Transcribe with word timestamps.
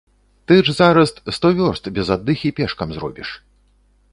Ты 0.51 0.55
ж 0.69 0.73
зараз 0.77 1.13
сто 1.37 1.47
вёрст 1.59 1.91
без 1.99 2.07
аддыхі 2.15 2.53
пешкам 2.61 2.89
зробіш. 2.97 3.29